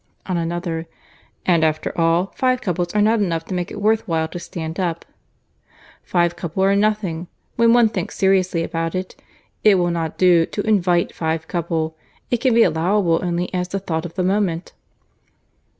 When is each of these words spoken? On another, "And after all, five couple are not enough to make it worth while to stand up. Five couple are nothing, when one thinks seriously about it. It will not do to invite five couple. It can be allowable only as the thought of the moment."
On 0.25 0.35
another, 0.35 0.87
"And 1.45 1.63
after 1.63 1.95
all, 1.95 2.33
five 2.35 2.59
couple 2.59 2.87
are 2.95 3.03
not 3.03 3.19
enough 3.21 3.45
to 3.45 3.53
make 3.53 3.69
it 3.69 3.79
worth 3.79 4.07
while 4.07 4.27
to 4.29 4.39
stand 4.39 4.79
up. 4.79 5.05
Five 6.01 6.35
couple 6.35 6.63
are 6.63 6.75
nothing, 6.75 7.27
when 7.55 7.71
one 7.71 7.87
thinks 7.87 8.17
seriously 8.17 8.63
about 8.63 8.95
it. 8.95 9.15
It 9.63 9.75
will 9.75 9.91
not 9.91 10.17
do 10.17 10.47
to 10.47 10.67
invite 10.67 11.13
five 11.13 11.47
couple. 11.47 11.95
It 12.31 12.37
can 12.37 12.55
be 12.55 12.63
allowable 12.63 13.19
only 13.21 13.53
as 13.53 13.67
the 13.67 13.77
thought 13.79 14.07
of 14.07 14.15
the 14.15 14.23
moment." 14.23 14.73